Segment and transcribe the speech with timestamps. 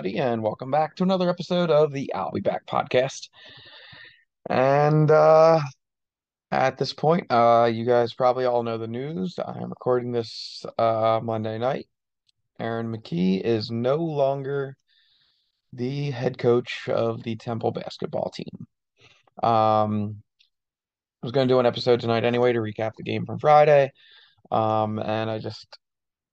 [0.00, 3.28] everybody, and welcome back to another episode of the I'll Be Back podcast.
[4.48, 5.60] And uh,
[6.50, 9.38] at this point, uh, you guys probably all know the news.
[9.38, 11.86] I'm recording this uh, Monday night.
[12.58, 14.74] Aaron McKie is no longer
[15.74, 18.66] the head coach of the Temple basketball team.
[19.42, 20.22] Um,
[21.22, 23.92] I was going to do an episode tonight anyway to recap the game from Friday.
[24.50, 25.66] Um, and I just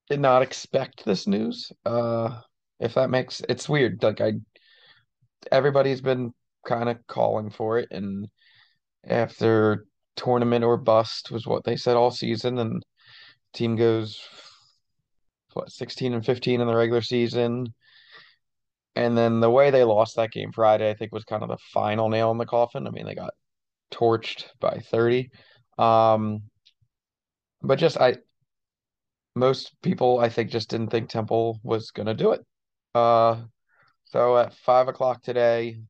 [0.08, 1.70] did not expect this news.
[1.84, 2.40] Uh,
[2.80, 4.02] if that makes it's weird.
[4.02, 4.34] Like I,
[5.52, 6.32] everybody's been
[6.66, 8.28] kind of calling for it, and
[9.06, 12.82] after tournament or bust was what they said all season, and
[13.52, 14.20] team goes
[15.54, 17.74] what 16 and 15 in the regular season.
[18.94, 21.58] And then the way they lost that game Friday, I think was kind of the
[21.72, 22.86] final nail in the coffin.
[22.86, 23.32] I mean, they got
[23.92, 25.30] torched by 30.
[25.78, 26.42] Um,
[27.62, 28.16] but just I
[29.34, 32.44] most people I think just didn't think Temple was gonna do it.
[32.98, 33.36] Uh,
[34.06, 35.80] so at five o'clock today,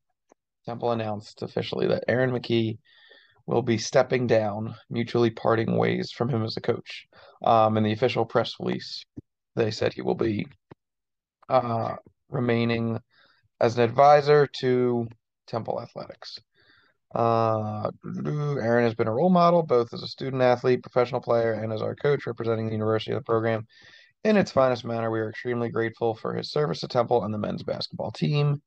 [0.66, 2.78] Temple announced officially that Aaron McKie
[3.46, 7.06] will be stepping down, mutually parting ways from him as a coach.
[7.42, 9.02] Um, in the official press release,
[9.56, 10.46] they said he will be
[11.48, 11.96] uh,
[12.28, 12.98] remaining
[13.58, 15.08] as an advisor to
[15.46, 16.38] Temple Athletics.
[17.14, 21.72] Uh, Aaron has been a role model both as a student athlete, professional player, and
[21.72, 23.66] as our coach representing the university of the program
[24.24, 25.10] in its finest manner.
[25.10, 28.62] We are extremely grateful for his service to Temple and the men's basketball team.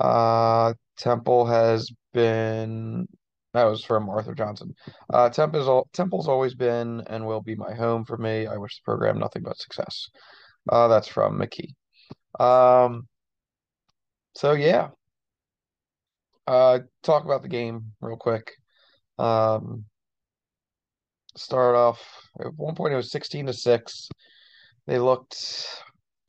[0.00, 3.06] Uh, Temple has been
[3.52, 4.74] that was from Arthur Johnson.
[5.12, 8.46] Uh, Temple's all, Temple's always been and will be my home for me.
[8.46, 10.08] I wish the program nothing but success.
[10.70, 11.74] Uh, that's from McKie.
[12.40, 13.08] Um,
[14.34, 14.88] so yeah.
[16.46, 18.52] Uh, talk about the game real quick.
[19.18, 19.84] Um,
[21.36, 22.00] start off
[22.40, 24.08] at one point it was 16 to 6.
[24.86, 25.66] They looked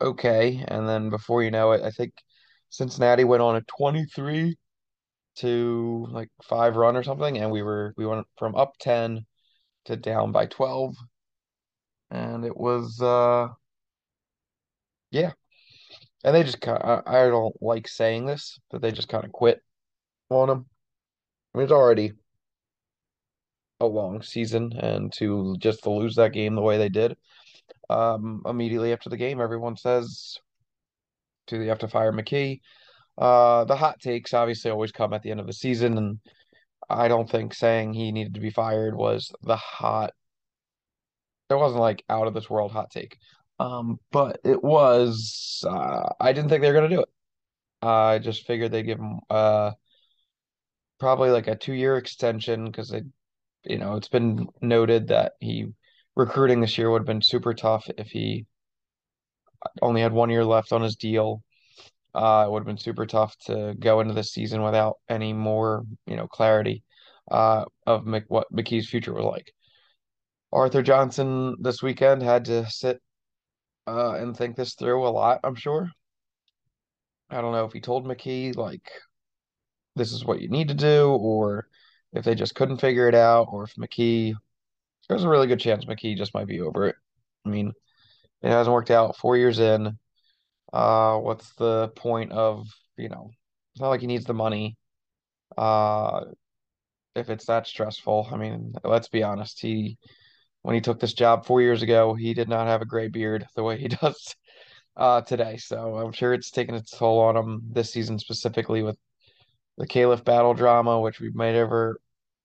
[0.01, 2.13] okay, and then before you know it, I think
[2.69, 4.57] Cincinnati went on a 23
[5.37, 9.25] to like five run or something, and we were we went from up 10
[9.85, 10.95] to down by 12.
[12.11, 13.49] And it was uh
[15.11, 15.31] yeah.
[16.23, 19.31] And they just kind of, I don't like saying this, but they just kind of
[19.31, 19.61] quit
[20.29, 20.65] on them.
[21.53, 22.13] I mean, it's already
[23.79, 27.15] a long season, and to just to lose that game the way they did,
[27.89, 30.37] um, immediately after the game, everyone says,
[31.47, 32.61] "Do they have to fire McKie?"
[33.17, 36.19] Uh, the hot takes obviously always come at the end of the season, and
[36.89, 40.13] I don't think saying he needed to be fired was the hot.
[41.49, 43.17] It wasn't like out of this world hot take,
[43.59, 45.63] um, but it was.
[45.67, 47.09] Uh, I didn't think they were gonna do it.
[47.81, 49.71] I just figured they'd give him uh
[50.99, 53.03] probably like a two year extension because they,
[53.65, 55.67] you know, it's been noted that he
[56.15, 58.45] recruiting this year would have been super tough if he
[59.81, 61.41] only had one year left on his deal.
[62.13, 65.83] Uh, it would have been super tough to go into the season without any more,
[66.05, 66.83] you know, clarity
[67.31, 69.51] uh, of Mc, what McKie's future was like.
[70.51, 73.01] Arthur Johnson this weekend had to sit
[73.87, 75.89] uh, and think this through a lot, I'm sure.
[77.29, 78.91] I don't know if he told McKie, like
[79.95, 81.67] this is what you need to do, or
[82.11, 84.35] if they just couldn't figure it out, or if McKie
[85.07, 86.95] there's a really good chance McKie just might be over it.
[87.45, 87.73] I mean,
[88.41, 89.97] it hasn't worked out four years in.
[90.71, 93.31] Uh, what's the point of, you know,
[93.73, 94.77] it's not like he needs the money.
[95.57, 96.25] Uh,
[97.15, 99.59] if it's that stressful, I mean, let's be honest.
[99.59, 99.97] He,
[100.63, 103.45] when he took this job four years ago, he did not have a gray beard
[103.55, 104.35] the way he does
[104.97, 105.57] uh, today.
[105.57, 108.97] So I'm sure it's taken its toll on him this season, specifically with
[109.77, 111.99] the Khalif Battle drama, which we may never,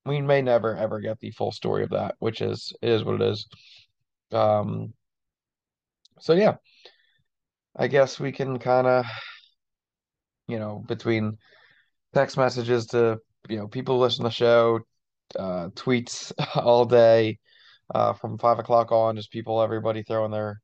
[0.08, 3.22] we may never ever get the full story of that, which is is what it
[3.22, 3.46] is.
[4.32, 4.94] Um,
[6.20, 6.56] so yeah,
[7.76, 9.04] I guess we can kind of,
[10.48, 11.38] you know, between
[12.14, 14.80] text messages to, you know, people listen to the show,
[15.38, 17.38] uh, tweets all day,
[17.94, 20.60] uh, from five o'clock on, just people, everybody throwing their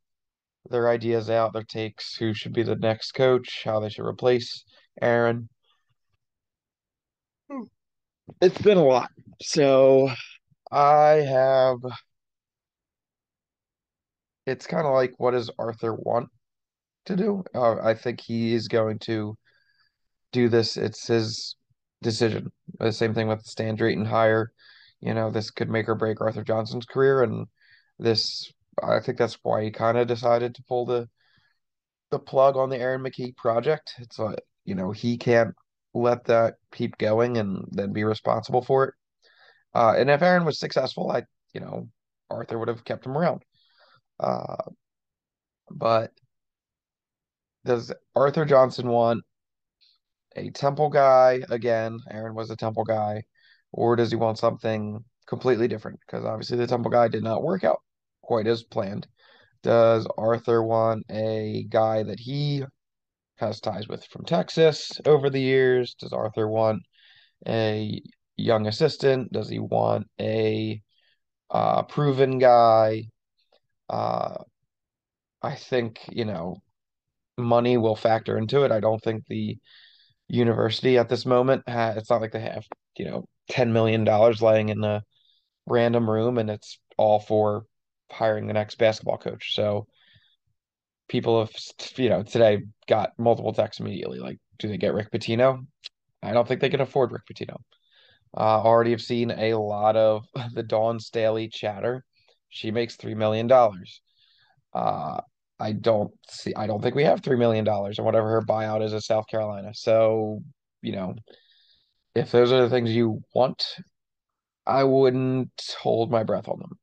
[0.70, 4.64] their ideas out, their takes, who should be the next coach, how they should replace
[5.00, 5.48] Aaron.
[8.40, 9.10] It's been a lot.
[9.42, 10.10] So
[10.70, 11.78] I have
[14.46, 16.28] it's kind of like what does Arthur want
[17.06, 17.44] to do?
[17.54, 19.36] Uh, I think he is going to
[20.32, 20.76] do this.
[20.76, 21.56] It's his
[22.02, 22.50] decision.
[22.78, 24.52] The same thing with the Stan Drayton hire.
[25.00, 27.46] You know, this could make or break Arthur Johnson's career, and
[27.98, 31.08] this I think that's why he kind of decided to pull the
[32.10, 33.94] the plug on the Aaron McKie project.
[33.98, 35.54] It's like, you know, he can't
[35.94, 38.94] let that keep going and then be responsible for it.
[39.74, 41.88] Uh, and if Aaron was successful, I, you know,
[42.30, 43.42] Arthur would have kept him around.
[44.20, 44.56] Uh,
[45.70, 46.12] but
[47.64, 49.22] does Arthur Johnson want
[50.36, 51.98] a Temple guy again?
[52.10, 53.22] Aaron was a Temple guy,
[53.72, 55.98] or does he want something completely different?
[56.06, 57.80] Because obviously the Temple guy did not work out
[58.22, 59.06] quite as planned.
[59.62, 62.64] Does Arthur want a guy that he
[63.36, 65.94] has ties with from Texas over the years?
[65.94, 66.82] Does Arthur want
[67.46, 68.00] a
[68.36, 69.32] young assistant?
[69.32, 70.80] Does he want a
[71.50, 73.04] uh, proven guy?
[73.88, 74.38] Uh,
[75.42, 76.62] I think, you know,
[77.36, 78.72] money will factor into it.
[78.72, 79.58] I don't think the
[80.28, 82.64] university at this moment ha it's not like they have,
[82.96, 84.04] you know, $10 million
[84.40, 85.02] laying in a
[85.66, 87.66] random room and it's all for
[88.10, 89.54] hiring the next basketball coach.
[89.54, 89.86] So
[91.08, 91.50] people have,
[91.96, 94.18] you know, today got multiple texts immediately.
[94.18, 95.66] Like, do they get Rick Pitino?
[96.22, 97.56] I don't think they can afford Rick Pitino.
[98.36, 102.04] Uh, already have seen a lot of the Dawn Staley chatter.
[102.48, 103.50] She makes $3 million.
[104.72, 105.20] Uh,
[105.60, 108.92] I don't see, I don't think we have $3 million or whatever her buyout is
[108.92, 109.72] at South Carolina.
[109.74, 110.42] So,
[110.82, 111.14] you know,
[112.14, 113.64] if those are the things you want,
[114.66, 116.78] I wouldn't hold my breath on them.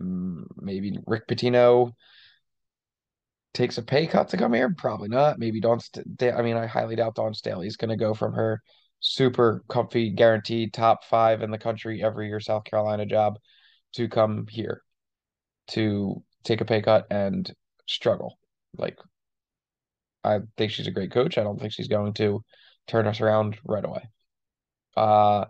[0.00, 1.92] Mm, Maybe Rick Pitino
[3.54, 4.74] takes a pay cut to come here?
[4.76, 5.38] Probably not.
[5.38, 8.60] Maybe Dawn, St I mean, I highly doubt Dawn Staley's going to go from her
[9.00, 13.38] super comfy, guaranteed top five in the country every year South Carolina job
[13.94, 14.82] to come here
[15.68, 17.52] to take a pay cut and
[17.86, 18.38] struggle.
[18.76, 18.98] Like,
[20.24, 21.38] I think she's a great coach.
[21.38, 22.42] I don't think she's going to
[22.88, 24.02] turn us around right away.
[24.96, 25.44] Uh,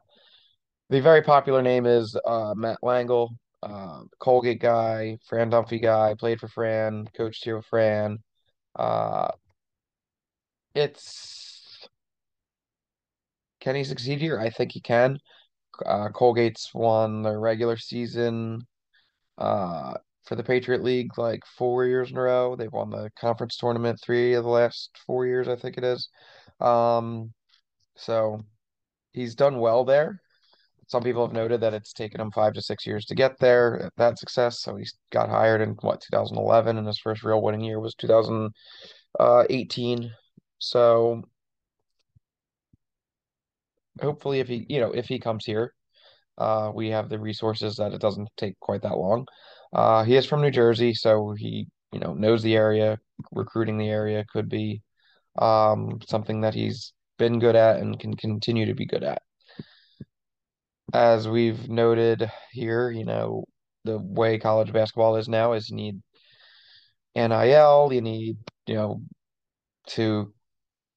[0.91, 3.31] the very popular name is uh, Matt Langel,
[3.65, 8.19] uh, Colgate guy, Fran Dunphy guy, played for Fran, coached here with Fran.
[8.77, 9.31] Uh,
[10.75, 11.89] it's
[13.61, 14.39] can he succeed here?
[14.39, 15.19] I think he can.
[15.87, 18.67] Uh, Colgate's won the regular season
[19.39, 19.95] uh,
[20.25, 22.57] for the Patriot League like four years in a row.
[22.57, 26.11] They've won the conference tournament three of the last four years, I think it is.
[26.61, 27.33] Um,
[27.97, 28.41] so
[29.13, 30.21] he's done well there.
[30.89, 33.91] Some people have noted that it's taken him five to six years to get there,
[33.97, 34.61] that success.
[34.61, 40.13] So he got hired in what 2011, and his first real winning year was 2018.
[40.59, 41.23] So
[44.01, 45.75] hopefully, if he, you know, if he comes here,
[46.39, 49.27] uh, we have the resources that it doesn't take quite that long.
[49.73, 52.99] Uh, he is from New Jersey, so he, you know, knows the area.
[53.33, 54.83] Recruiting the area could be
[55.39, 59.23] um, something that he's been good at and can continue to be good at.
[60.95, 63.47] As we've noted here, you know,
[63.85, 66.01] the way college basketball is now is you need
[67.17, 68.37] NIL, you need,
[68.69, 69.03] you know,
[69.89, 70.33] to,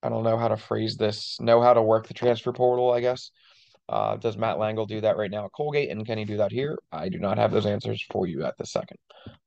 [0.04, 3.02] I don't know how to phrase this, know how to work the transfer portal, I
[3.02, 3.32] guess.
[3.90, 6.52] Uh, does Matt Langel do that right now at Colgate, and can he do that
[6.52, 6.78] here?
[6.92, 9.00] I do not have those answers for you at the second.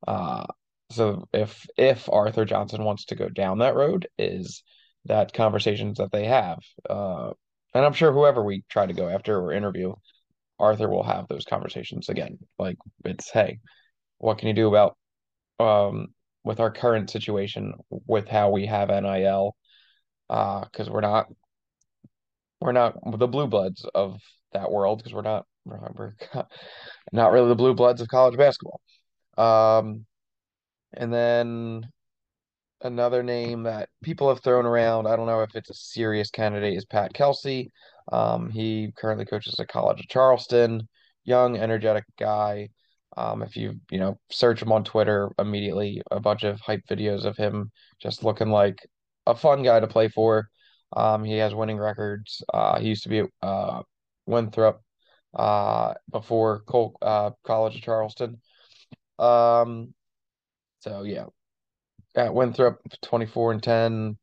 [0.09, 0.47] Uh,
[0.91, 4.65] so if if Arthur Johnson wants to go down that road, is
[5.05, 6.59] that conversations that they have,
[6.89, 7.31] uh,
[7.73, 9.95] and I'm sure whoever we try to go after or interview,
[10.61, 12.39] Arthur will have those conversations again.
[12.59, 13.59] Like it's, hey,
[14.19, 14.97] what can you do about
[15.59, 16.09] um
[16.45, 17.75] with our current situation
[18.07, 19.57] with how we have NIL?
[20.29, 21.27] Uh, because we're not
[22.61, 24.21] we're not the blue bloods of
[24.53, 26.15] that world because we're not we're
[27.13, 28.81] not really the blue bloods of college basketball.
[29.37, 30.07] Um,
[30.93, 31.91] and then
[32.83, 36.77] another name that people have thrown around, I don't know if it's a serious candidate,
[36.77, 37.71] is Pat Kelsey.
[38.13, 40.89] Um, he currently coaches at College of Charleston,
[41.25, 42.69] young, energetic guy.
[43.17, 47.25] Um, if you you know search him on Twitter, immediately a bunch of hype videos
[47.25, 47.71] of him
[48.01, 48.79] just looking like
[49.27, 50.49] a fun guy to play for.
[50.97, 52.43] Um, he has winning records.
[52.53, 53.83] Uh, he used to be uh,
[54.27, 54.83] Winthrop
[55.35, 58.41] uh, before Cole, uh, College of Charleston.
[59.19, 59.95] Um,
[60.81, 61.27] so yeah,
[62.15, 64.17] at Winthrop, 24 and 10,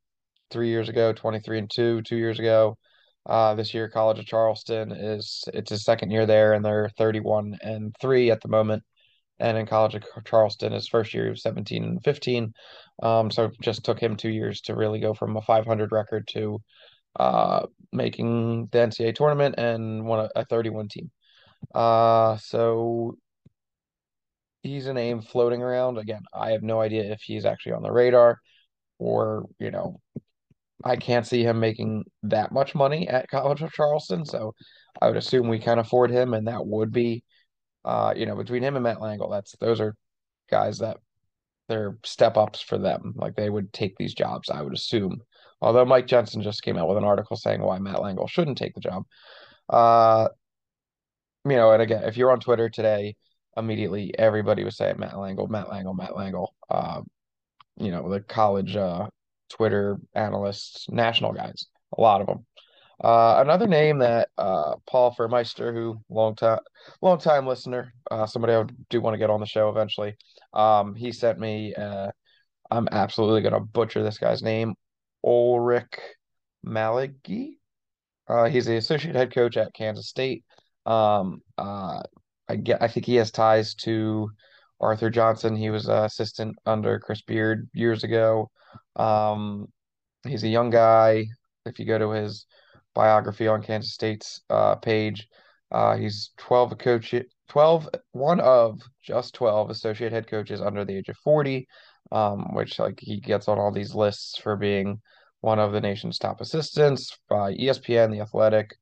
[0.51, 2.77] three years ago, 23 and 2, two years ago.
[3.25, 7.57] Uh, this year, College of Charleston is it's his second year there, and they're 31
[7.61, 8.83] and 3 at the moment.
[9.39, 12.53] And in College of Charleston, his first year, he was 17 and 15.
[13.03, 16.59] Um, so just took him two years to really go from a 500 record to
[17.19, 21.11] uh, making the NCAA tournament and won a, a 31 team.
[21.75, 23.17] Uh, so
[24.67, 25.97] he's a name floating around.
[25.97, 28.39] Again, I have no idea if he's actually on the radar
[28.99, 29.99] or, you know,
[30.83, 34.25] I can't see him making that much money at College of Charleston.
[34.25, 34.53] So
[35.01, 37.23] I would assume we can afford him, and that would be,
[37.83, 39.95] uh, you know, between him and Matt Langel, that's those are
[40.49, 40.97] guys that
[41.67, 43.13] they're step ups for them.
[43.15, 45.21] Like they would take these jobs, I would assume.
[45.61, 48.75] Although Mike Jensen just came out with an article saying why Matt Langel shouldn't take
[48.75, 49.03] the job.
[49.69, 50.29] Uh,
[51.45, 53.15] you know, and again, if you're on Twitter today,
[53.57, 56.47] immediately everybody was saying Matt Langel, Matt Langel, Matt Langel.
[56.69, 57.01] Uh,
[57.77, 59.07] you know, the college uh
[59.49, 62.45] Twitter analysts, national guys, a lot of them.
[63.03, 66.59] Uh, another name that uh, Paul Furmeister, who long time
[67.01, 70.15] long time listener, uh, somebody I do want to get on the show eventually.
[70.53, 71.75] Um, he sent me.
[71.75, 72.09] Uh,
[72.71, 74.73] I'm absolutely gonna butcher this guy's name,
[75.23, 75.99] Ulric
[76.65, 77.57] Maligi.
[78.27, 80.43] Uh, he's the associate head coach at Kansas State.
[80.85, 81.41] Um,
[82.49, 84.29] I get, I think he has ties to
[84.79, 85.55] Arthur Johnson.
[85.55, 88.49] He was an assistant under Chris Beard years ago.
[88.95, 89.67] Um,
[90.25, 91.25] he's a young guy.
[91.65, 92.45] If you go to his
[92.95, 95.27] biography on Kansas State's uh, page,
[95.71, 97.13] uh, he's 12 coach
[97.49, 101.67] 12 one of just 12 associate head coaches under the age of 40,
[102.11, 105.01] um, which like he gets on all these lists for being
[105.41, 108.75] one of the nation's top assistants by ESPN, The Athletic,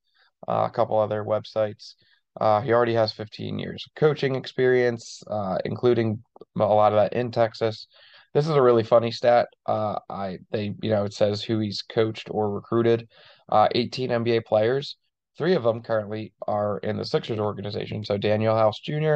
[0.47, 1.95] uh, a couple other websites.
[2.39, 6.21] Uh, he already has 15 years of coaching experience, uh, including
[6.57, 7.87] a lot of that in Texas.
[8.33, 9.47] This is a really funny stat.
[9.65, 13.07] Uh, I they you know it says who he's coached or recruited.
[13.49, 14.97] Uh, 18 NBA players.
[15.37, 18.03] Three of them currently are in the Sixers organization.
[18.03, 19.15] So Daniel House Jr.,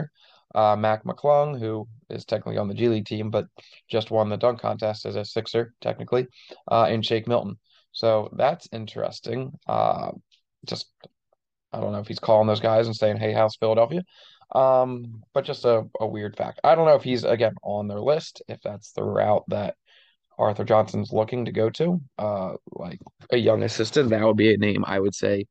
[0.54, 3.46] uh, Mac McClung, who is technically on the G League team, but
[3.90, 6.28] just won the dunk contest as a Sixer, technically,
[6.70, 7.58] uh, and Shake Milton.
[7.92, 9.52] So that's interesting.
[10.66, 10.88] Just
[11.72, 14.04] I don't know if he's calling those guys and saying, "Hey, how's Philadelphia?"
[14.54, 16.60] Um, but just a, a weird fact.
[16.64, 19.76] I don't know if he's again on their list, if that's the route that
[20.38, 22.02] Arthur Johnson's looking to go to.
[22.18, 23.00] Uh, like
[23.32, 25.46] a young assistant, that would be a name I would say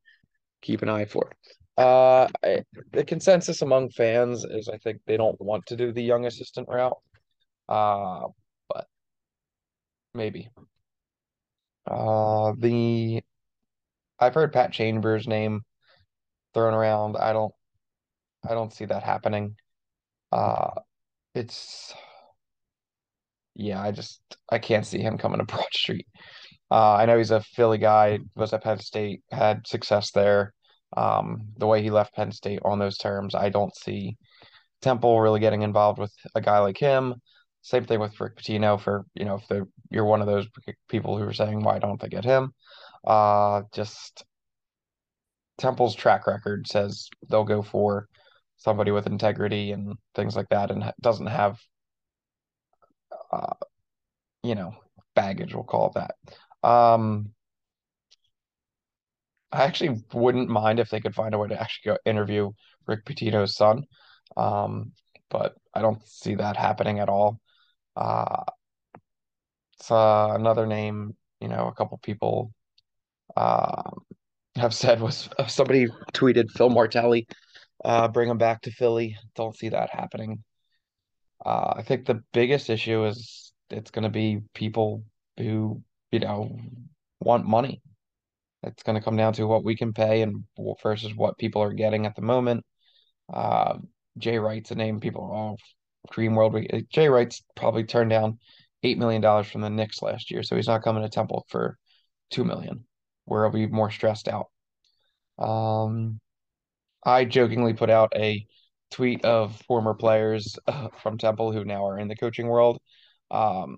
[0.61, 1.31] keep an eye for.
[1.77, 6.03] Uh, I, the consensus among fans is I think they don't want to do the
[6.03, 6.97] young assistant route.
[7.69, 8.27] Uh,
[8.67, 8.87] but
[10.13, 10.49] maybe.
[11.89, 13.21] Uh, the
[14.19, 15.61] I've heard Pat Chambers' name
[16.53, 17.17] thrown around.
[17.17, 17.53] I don't
[18.47, 19.55] I don't see that happening.
[20.31, 20.71] Uh,
[21.35, 21.93] it's
[23.55, 26.07] yeah, I just I can't see him coming to Broad Street.
[26.71, 30.53] Uh, I know he's a Philly guy, was at Penn State, had success there.
[30.95, 34.17] Um, the way he left Penn State on those terms, I don't see
[34.81, 37.15] Temple really getting involved with a guy like him.
[37.61, 40.47] Same thing with Rick Pitino for, you know, if you're one of those
[40.87, 42.53] people who are saying, why don't they get him?
[43.05, 44.23] Uh, just
[45.59, 48.07] Temple's track record says they'll go for
[48.57, 51.57] somebody with integrity and things like that and doesn't have,
[53.31, 53.53] uh,
[54.43, 54.73] you know,
[55.15, 56.67] baggage, we'll call it that.
[56.67, 57.31] Um,
[59.51, 62.51] I actually wouldn't mind if they could find a way to actually go interview
[62.87, 63.83] Rick Pitino's son.
[64.37, 64.91] Um,
[65.29, 67.39] but I don't see that happening at all.
[67.95, 68.43] Uh,
[69.73, 72.53] it's uh, another name, you know, a couple people
[73.35, 73.89] uh,
[74.59, 77.27] have said was uh, somebody tweeted Phil Martelli,
[77.83, 79.17] uh, bring him back to Philly.
[79.35, 80.43] Don't see that happening.
[81.45, 85.03] Uh, I think the biggest issue is it's going to be people
[85.37, 86.57] who, you know,
[87.19, 87.81] want money.
[88.63, 90.43] It's going to come down to what we can pay and
[90.83, 92.65] versus what people are getting at the moment.
[93.31, 93.77] Uh,
[94.17, 95.57] Jay Wright's a name people, oh,
[96.11, 96.57] Dream World.
[96.89, 98.39] Jay Wright's probably turned down
[98.83, 101.77] $8 million from the Knicks last year, so he's not coming to Temple for
[102.33, 102.83] $2 million,
[103.29, 104.47] where he'll be more stressed out.
[105.37, 106.19] Um,
[107.03, 108.45] I jokingly put out a
[108.91, 112.79] tweet of former players uh, from Temple who now are in the coaching world.
[113.31, 113.77] Um,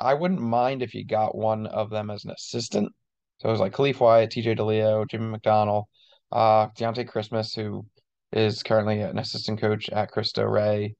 [0.00, 2.92] I wouldn't mind if you got one of them as an assistant.
[3.38, 5.84] So it was like Khalif Wyatt, TJ DiLeo, Jimmy McDonnell,
[6.32, 7.86] uh, Dionte Christmas, who
[8.32, 10.94] is currently an assistant coach at Cristo Rey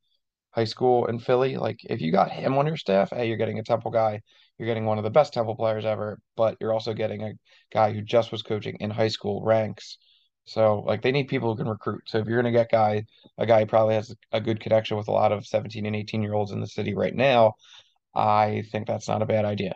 [0.51, 1.57] High School in Philly.
[1.57, 4.23] Like, if you got him on your staff, hey, you're getting a Temple guy.
[4.59, 7.33] You're getting one of the best Temple players ever, but you're also getting a
[7.73, 9.99] guy who just was coaching in high school ranks.
[10.45, 12.03] So, like, they need people who can recruit.
[12.07, 13.05] So, if you're going to get guy,
[13.37, 16.23] a guy who probably has a good connection with a lot of 17 and 18
[16.23, 17.55] year olds in the city right now,
[18.15, 19.75] I think that's not a bad idea.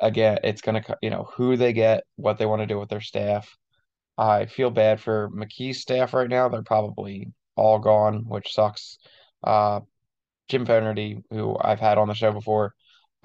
[0.00, 2.88] Again, it's going to, you know, who they get, what they want to do with
[2.88, 3.48] their staff.
[4.16, 6.48] I feel bad for McKie's staff right now.
[6.48, 8.98] They're probably all gone, which sucks.
[9.44, 9.80] Uh,
[10.48, 12.74] Jim Fogarty, who I've had on the show before,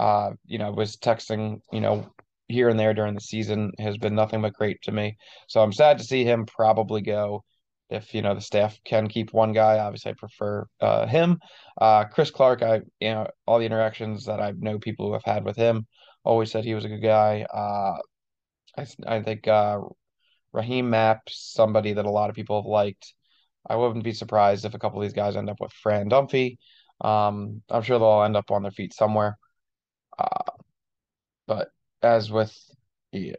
[0.04, 2.06] uh, you know, was texting, you know,
[2.50, 5.16] here and there during the season has been nothing but great to me.
[5.48, 7.46] So I'm sad to see him probably go.
[7.90, 11.40] If you know the staff can keep one guy, obviously I prefer uh, him.
[11.80, 15.24] Uh, Chris Clark, I you know all the interactions that I know people who have
[15.24, 15.88] had with him
[16.26, 17.46] always said he was a good guy.
[17.54, 17.96] Uh,
[18.78, 19.80] I I think uh,
[20.52, 23.14] Raheem Maps, somebody that a lot of people have liked.
[23.70, 26.58] I wouldn't be surprised if a couple of these guys end up with Fran Dunphy.
[27.00, 29.38] Um, I'm sure they'll all end up on their feet somewhere.
[30.18, 30.52] Uh,
[31.48, 31.70] but
[32.02, 32.56] as with
[33.12, 33.36] yeah,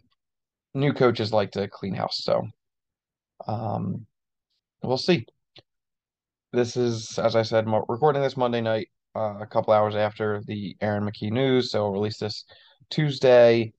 [0.74, 2.46] new coaches like to clean house, so
[3.46, 4.06] um,
[4.82, 5.26] we'll see.
[6.52, 8.88] This is, as I said, recording this Monday night.
[9.14, 12.44] uh, a couple hours after the Aaron McKie news, so we'll release this
[12.90, 13.72] Tuesday.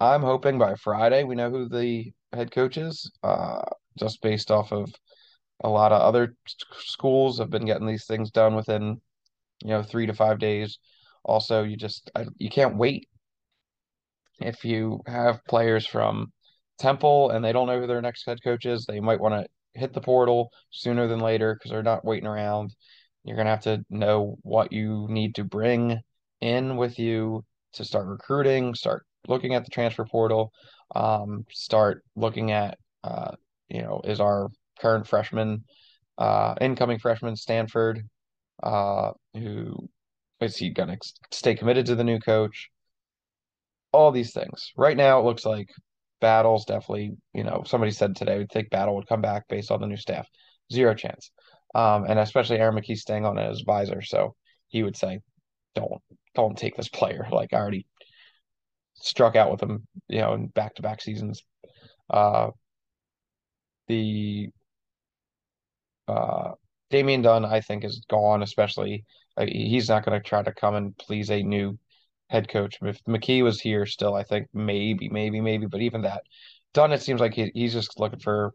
[0.00, 3.62] I'm hoping by Friday we know who the head coach is, uh,
[3.98, 4.92] just based off of
[5.62, 6.34] a lot of other
[6.78, 9.00] schools have been getting these things done within,
[9.62, 10.78] you know, three to five days.
[11.24, 13.08] Also, you just you can't wait
[14.40, 16.32] if you have players from
[16.78, 19.78] Temple and they don't know who their next head coach is, they might want to
[19.78, 22.74] hit the portal sooner than later because they're not waiting around.
[23.24, 26.00] You're going to have to know what you need to bring
[26.40, 30.52] in with you to start recruiting, start looking at the transfer portal,
[30.94, 33.32] um, start looking at, uh,
[33.68, 35.64] you know, is our current freshman,
[36.18, 38.02] uh, incoming freshman Stanford,
[38.62, 39.88] uh, who
[40.40, 40.98] is he going to
[41.30, 42.70] stay committed to the new coach?
[43.94, 44.72] all these things.
[44.76, 45.70] Right now, it looks like
[46.20, 49.80] Battle's definitely, you know, somebody said today would think Battle would come back based on
[49.80, 50.28] the new staff.
[50.72, 51.30] Zero chance.
[51.74, 54.02] Um, and especially Aaron McKie staying on as advisor.
[54.02, 54.34] So
[54.68, 55.20] he would say,
[55.74, 56.02] don't,
[56.34, 57.26] don't take this player.
[57.32, 57.86] Like I already
[58.94, 61.44] struck out with him, you know, in back to back seasons.
[62.10, 62.50] Uh,
[63.86, 64.48] the,
[66.08, 66.52] uh,
[66.90, 69.04] Damian Dunn, I think, is gone, especially.
[69.38, 71.78] He's not going to try to come and please a new
[72.28, 72.78] head coach.
[72.82, 76.22] If McKie was here still, I think maybe, maybe, maybe, but even that,
[76.72, 76.92] done.
[76.92, 78.52] it seems like he, he's just looking for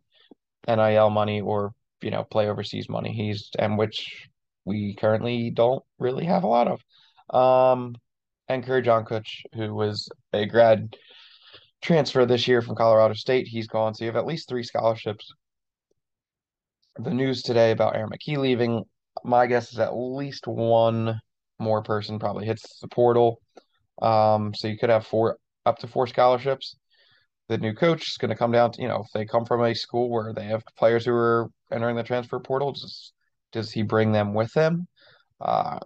[0.68, 3.14] NIL money or, you know, play overseas money.
[3.14, 4.28] He's, and which
[4.66, 6.82] we currently don't really have a lot of.
[7.36, 7.96] Um,
[8.48, 10.96] and Kur Jongkuch, who was a grad
[11.82, 13.94] transfer this year from Colorado State, he's gone.
[13.94, 15.32] So you have at least three scholarships.
[16.98, 18.84] The news today about Aaron McKie leaving,
[19.24, 21.20] my guess is at least one
[21.60, 23.42] more person probably hits the portal.
[24.02, 26.76] Um, so you could have four up to four scholarships.
[27.50, 29.64] The new coach is going to come down to, you know, if they come from
[29.64, 33.14] a school where they have players who are entering the transfer portal, does,
[33.52, 34.88] does he bring them with him?
[35.42, 35.80] Uh,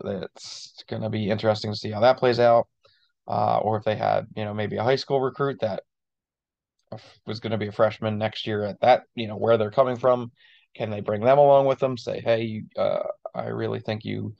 [0.90, 2.68] going to be interesting to see how that plays out.
[3.28, 5.84] Uh, or if they had, you know, maybe a high school recruit that
[7.26, 9.96] was going to be a freshman next year at that, you know, where they're coming
[9.96, 10.32] from.
[10.76, 11.98] Can they bring them along with them?
[11.98, 14.36] Say, hey, uh, I really think you,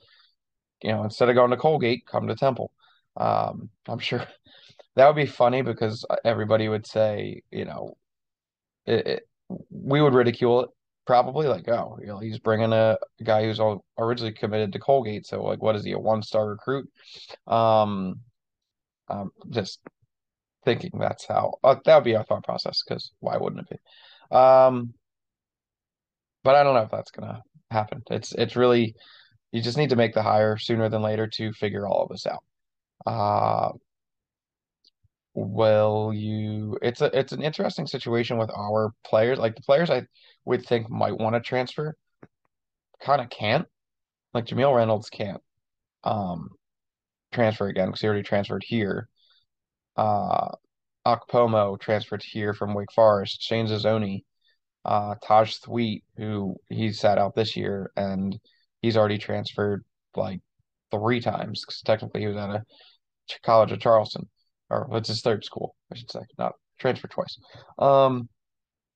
[0.82, 2.70] you know, instead of going to Colgate, come to Temple.
[3.16, 4.26] Um, I'm sure
[4.96, 7.96] that would be funny because everybody would say, you know,
[8.86, 9.22] it, it,
[9.70, 10.70] we would ridicule it
[11.06, 13.60] probably like, oh, you know, he's bringing a guy who's
[13.98, 15.26] originally committed to Colgate.
[15.26, 16.88] So like, what is he, a one-star recruit?
[17.46, 18.20] Um,
[19.08, 19.80] I'm just
[20.64, 24.36] thinking that's how uh, that would be our thought process because why wouldn't it be?
[24.36, 24.94] Um,
[26.42, 28.02] but I don't know if that's gonna happen.
[28.10, 28.94] It's it's really
[29.52, 32.26] you just need to make the hire sooner than later to figure all of this
[32.26, 32.42] out.
[33.06, 33.72] Uh,
[35.34, 36.78] will you?
[36.82, 39.38] It's a it's an interesting situation with our players.
[39.38, 40.06] Like the players I
[40.44, 41.94] would think might want to transfer,
[43.02, 43.66] kind of can't.
[44.32, 45.40] Like Jamille Reynolds can't
[46.04, 46.50] um
[47.32, 49.08] transfer again because he already transferred here.
[49.96, 50.48] Uh,
[51.06, 53.42] Okpomo transferred here from Wake Forest.
[53.42, 54.24] Shane Zazzoni,
[54.84, 58.38] uh, Taj Thweatt, who he sat out this year, and
[58.82, 59.84] he's already transferred
[60.16, 60.40] like
[60.90, 62.62] three times because technically he was at a
[63.42, 64.28] College of Charleston,
[64.70, 67.38] or what's his third school, I should say, not transferred twice.
[67.78, 68.28] Um,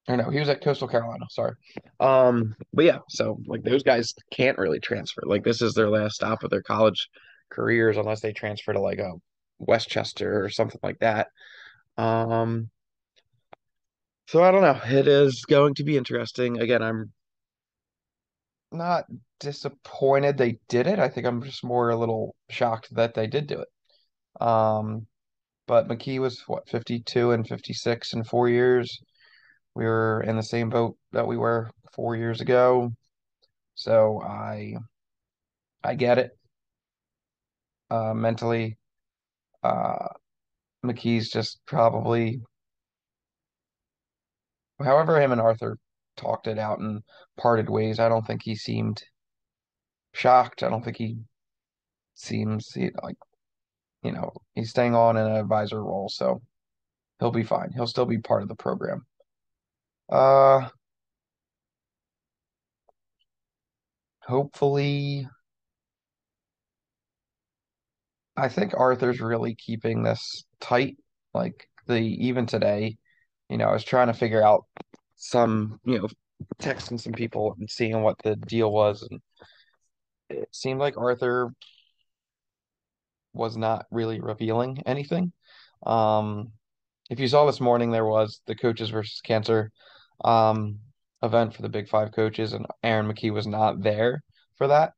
[0.09, 1.25] or no, he was at Coastal Carolina.
[1.31, 1.55] Sorry.
[2.01, 5.23] Um, but yeah, so like those guys can't really transfer.
[5.25, 7.09] Like this is their last stop of their college
[7.51, 9.13] careers unless they transfer to like a
[9.59, 11.29] Westchester or something like that.
[11.97, 12.71] Um,
[14.29, 14.79] so I don't know.
[14.85, 16.61] It is going to be interesting.
[16.61, 17.13] Again, I'm
[18.71, 19.07] not
[19.41, 20.99] disappointed they did it.
[20.99, 24.45] I think I'm just more a little shocked that they did do it.
[24.45, 25.07] Um,
[25.67, 29.01] but McKie was what 52 and 56 in four years.
[29.75, 32.91] We were in the same boat that we were four years ago.
[33.77, 34.75] So I
[35.83, 36.33] I get it.
[37.91, 38.77] Uh, mentally,
[39.63, 40.09] uh,
[40.85, 42.43] McKie's just probably,
[44.81, 45.79] however, him and Arthur
[46.17, 47.03] talked it out and
[47.37, 47.99] parted ways.
[47.99, 49.03] I don't think he seemed
[50.13, 50.63] shocked.
[50.63, 51.19] I don't think he
[52.15, 53.17] seems like
[54.03, 56.41] you know, he's staying on in an advisor role, so
[57.19, 57.71] he'll be fine.
[57.75, 59.07] He'll still be part of the program.
[60.09, 60.69] Uh,
[64.23, 65.29] hopefully,
[68.37, 70.97] I think Arthur's really keeping this tight.
[71.35, 72.97] Like the even today,
[73.49, 74.65] you know, I was trying to figure out
[75.17, 76.09] some, you know,
[76.61, 79.21] texting some people and seeing what the deal was, and
[80.31, 81.53] it seemed like Arthur
[83.33, 85.33] was not really revealing anything.
[85.87, 86.53] Um,
[87.11, 89.71] if you saw this morning, there was the coaches versus cancer
[90.25, 90.79] um,
[91.23, 94.23] event for the Big Five coaches, and Aaron McKie was not there
[94.57, 94.93] for that.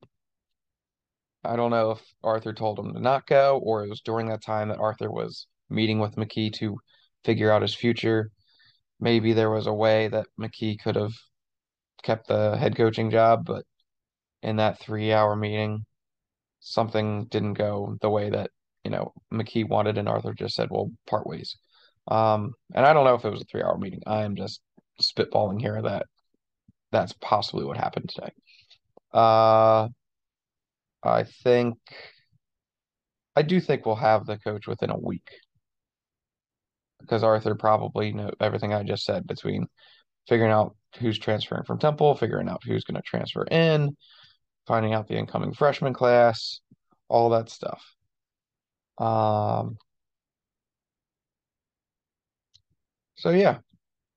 [1.45, 4.43] I don't know if Arthur told him to not go, or it was during that
[4.43, 6.77] time that Arthur was meeting with McKie to
[7.25, 8.31] figure out his future.
[9.01, 11.13] Maybe there was a way that McKie could have
[12.03, 13.65] kept the head coaching job, but
[14.43, 15.85] in that three hour meeting,
[16.61, 18.51] something didn't go the way that,
[18.85, 21.57] you know, McKie wanted, and Arthur just said, well, part ways.
[22.09, 24.03] Um, and I don't know if it was a three hour meeting.
[24.07, 24.61] I am just
[25.03, 26.07] spitballing here that
[26.93, 28.33] that's possibly what happened today.
[29.13, 29.89] Uh,
[31.03, 31.79] I think
[33.37, 35.31] I do think we'll have the coach within a week
[37.11, 39.67] because Arthur probably know everything I just said between
[40.29, 43.97] figuring out who's transferring from Temple, figuring out who's going to transfer in,
[44.69, 46.61] finding out the incoming freshman class,
[47.09, 47.83] all that stuff.
[48.99, 49.77] Um,
[53.17, 53.59] so yeah,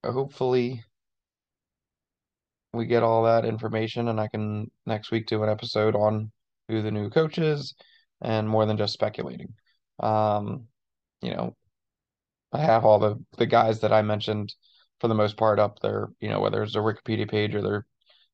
[0.06, 0.84] hopefully
[2.73, 6.32] we get all that information and I can next week do an episode on
[6.67, 7.73] who the new coach is
[8.21, 9.56] and more than just speculating.
[9.99, 10.67] Um,
[11.23, 11.56] you know,
[12.54, 14.54] I have all the the guys that I mentioned
[15.00, 17.86] for the most part up there, you know, whether it's a Wikipedia page or their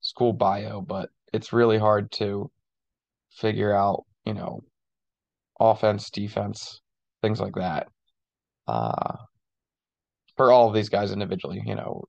[0.01, 2.51] school bio, but it's really hard to
[3.31, 4.61] figure out, you know,
[5.59, 6.81] offense, defense,
[7.21, 7.87] things like that.
[8.67, 9.15] Uh,
[10.35, 12.03] for all of these guys individually, you know,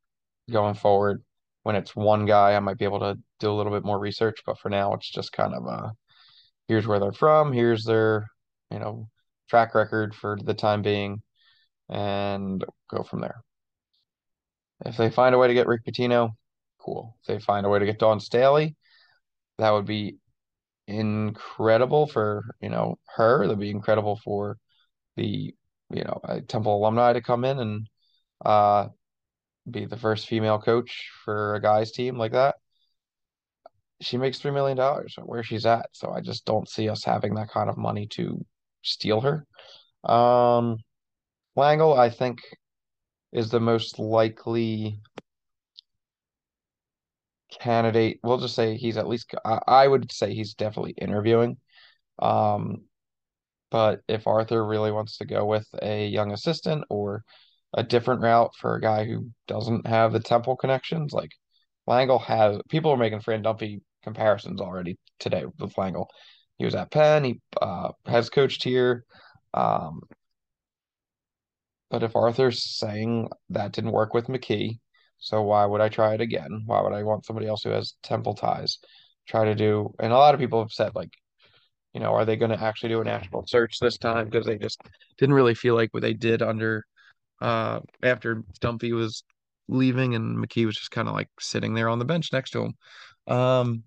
[0.51, 1.23] going forward,
[1.63, 4.41] when it's one guy, I might be able to do a little bit more research,
[4.45, 5.91] but for now, it's just kind of uh,
[6.69, 8.27] here's where they're from, here's their,
[8.71, 9.09] you know,
[9.49, 11.23] track record for the time being,
[11.91, 13.43] and go from there.
[14.87, 16.31] If they find a way to get Rick Pitino,
[16.79, 17.17] cool.
[17.21, 18.77] If they find a way to get Dawn Staley,
[19.59, 20.17] that would be
[20.87, 23.47] incredible for, you know, her.
[23.47, 24.57] That'd be incredible for
[25.17, 25.55] the,
[25.91, 27.87] you know, Temple alumni to come in and
[28.45, 28.89] uh
[29.71, 32.57] be the first female coach for a guys team like that.
[34.01, 37.35] She makes three million dollars where she's at, so I just don't see us having
[37.35, 38.45] that kind of money to
[38.83, 39.47] steal her.
[40.11, 40.79] Um,
[41.57, 42.41] Langel, I think,
[43.33, 45.01] is the most likely
[47.61, 48.21] candidate.
[48.23, 49.35] We'll just say he's at least.
[49.45, 51.57] I, I would say he's definitely interviewing.
[52.19, 52.85] Um,
[53.71, 57.25] but if Arthur really wants to go with a young assistant or
[57.75, 61.31] a different route for a guy who doesn't have the Temple connections, like
[61.89, 66.07] Langel has, people are making Fran Dunphy comparisons already today with Langel.
[66.59, 67.25] He was at Penn.
[67.25, 69.05] He uh, has coached here.
[69.55, 70.01] Um,
[71.91, 74.79] but if Arthur's saying that didn't work with McKie,
[75.19, 76.63] so why would I try it again?
[76.67, 78.79] Why would I want somebody else who has Temple ties
[79.29, 79.95] try to do?
[79.99, 81.13] And a lot of people have said like,
[81.93, 84.57] you know, are they going to actually do a national search this time because they
[84.57, 84.81] just
[85.19, 86.85] didn't really feel like what they did under
[87.43, 89.25] uh after Dunphy was
[89.69, 92.63] leaving and McKie was just kind of like sitting there on the bench next to
[92.65, 92.75] him.
[93.35, 93.85] Um,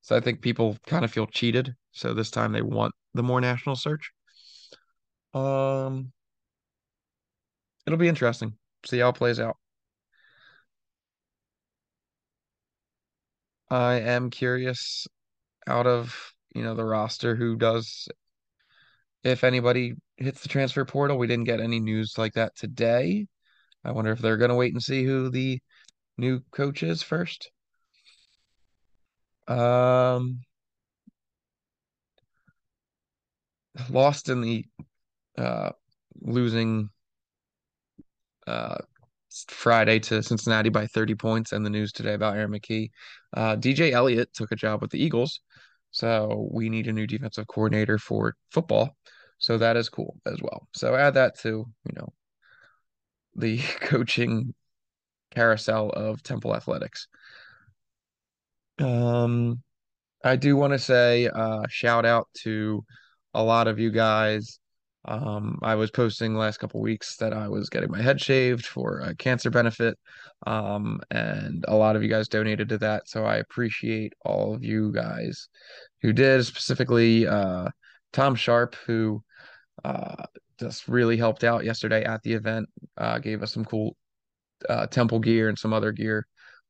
[0.00, 1.74] so I think people kind of feel cheated.
[1.92, 4.10] So this time they want the more national search.
[5.34, 6.12] Um,
[7.86, 8.54] it'll be interesting.
[8.86, 9.56] See how it plays out.
[13.70, 15.06] I am curious
[15.66, 18.08] out of, you know, the roster who does
[19.24, 21.18] if anybody hits the transfer portal.
[21.18, 23.26] We didn't get any news like that today.
[23.84, 25.60] I wonder if they're going to wait and see who the
[26.18, 27.50] new coach is first.
[29.48, 30.40] Um,
[33.90, 34.64] lost in the
[35.36, 35.70] uh,
[36.20, 36.90] losing
[38.46, 38.78] uh,
[39.48, 42.90] Friday to Cincinnati by 30 points, and the news today about Aaron McKie.
[43.34, 45.40] Uh, DJ Elliott took a job with the Eagles,
[45.90, 48.96] so we need a new defensive coordinator for football.
[49.38, 50.68] So that is cool as well.
[50.74, 52.12] So add that to you know
[53.34, 54.54] the coaching
[55.30, 57.08] carousel of Temple Athletics.
[58.78, 59.62] Um,
[60.24, 62.84] I do want to say uh, shout out to
[63.34, 64.58] a lot of you guys.
[65.04, 69.00] Um, I was posting last couple weeks that I was getting my head shaved for
[69.00, 69.98] a cancer benefit,
[70.46, 73.08] um, and a lot of you guys donated to that.
[73.08, 75.48] So I appreciate all of you guys
[76.02, 77.68] who did, specifically uh,
[78.12, 79.22] Tom Sharp, who
[79.84, 80.24] uh,
[80.60, 83.96] just really helped out yesterday at the event, uh, gave us some cool
[84.68, 86.26] uh, temple gear and some other gear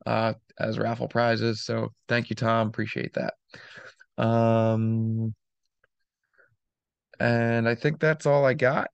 [0.06, 1.64] uh, as raffle prizes.
[1.64, 2.68] So thank you, Tom.
[2.68, 3.34] Appreciate that.
[4.22, 5.34] Um,
[7.22, 8.88] and I think that's all I got.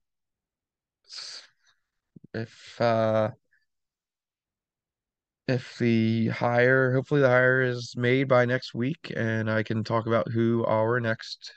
[2.33, 3.31] If uh,
[5.47, 10.05] if the hire, hopefully the hire is made by next week, and I can talk
[10.05, 11.53] about who our next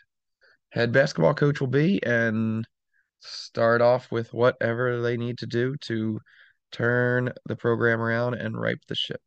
[0.70, 2.66] head basketball coach will be, and
[3.20, 6.20] start off with whatever they need to do to
[6.72, 9.20] turn the program around and ripe the ship.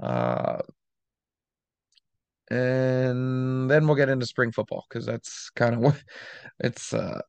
[0.00, 0.58] Uh,
[2.50, 6.02] and then we'll get into spring football because that's kind of what
[6.60, 7.20] it's uh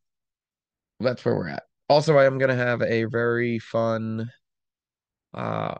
[0.99, 1.63] that's where we're at.
[1.89, 4.29] Also, I am gonna have a very fun
[5.33, 5.75] uh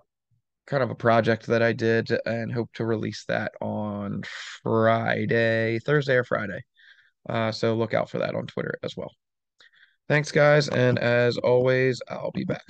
[0.67, 4.23] kind of a project that I did and hope to release that on
[4.63, 6.61] Friday, Thursday or Friday.
[7.29, 9.11] Uh, so look out for that on Twitter as well.
[10.07, 12.63] Thanks, guys, and as always, I'll be back.